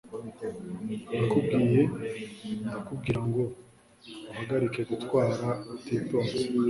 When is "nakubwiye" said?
1.15-1.81